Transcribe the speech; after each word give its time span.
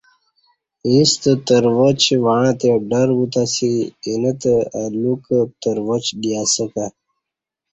ہیݩستہ 0.85 1.31
ترواچ 1.47 2.01
وعݩتے 2.25 2.69
دی 2.77 2.81
ڈر 2.89 3.09
بوتہ 3.17 3.43
اسی 3.49 3.71
اینہ 4.05 4.31
تہ 4.41 4.53
اہ 4.79 4.83
لوکہ 5.01 5.39
ترواچ 5.61 6.05
دی 6.21 6.31
اسہ 6.41 6.65
کہ 6.73 6.85